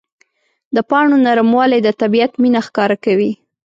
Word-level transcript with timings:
د 0.75 0.77
پاڼو 0.89 1.15
نرموالی 1.25 1.79
د 1.83 1.89
طبیعت 2.01 2.31
مینه 2.41 2.61
ښکاره 2.67 2.97
کوي. 3.05 3.31